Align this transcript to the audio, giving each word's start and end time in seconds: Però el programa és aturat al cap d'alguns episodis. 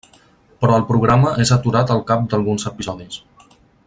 Però 0.63 0.77
el 0.77 0.85
programa 0.87 1.33
és 1.45 1.51
aturat 1.57 1.93
al 1.97 2.03
cap 2.13 2.27
d'alguns 2.33 2.69
episodis. 2.73 3.21